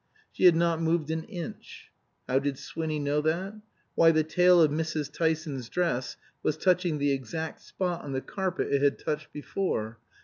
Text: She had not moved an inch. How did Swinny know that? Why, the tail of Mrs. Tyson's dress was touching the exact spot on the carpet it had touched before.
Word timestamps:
She 0.31 0.45
had 0.45 0.55
not 0.55 0.81
moved 0.81 1.11
an 1.11 1.25
inch. 1.25 1.91
How 2.27 2.39
did 2.39 2.57
Swinny 2.57 2.97
know 2.97 3.21
that? 3.21 3.53
Why, 3.93 4.09
the 4.09 4.23
tail 4.23 4.59
of 4.59 4.71
Mrs. 4.71 5.13
Tyson's 5.13 5.69
dress 5.69 6.17
was 6.41 6.57
touching 6.57 6.97
the 6.97 7.11
exact 7.11 7.61
spot 7.61 8.01
on 8.03 8.11
the 8.11 8.21
carpet 8.21 8.73
it 8.73 8.81
had 8.81 8.97
touched 8.97 9.31
before. 9.31 9.99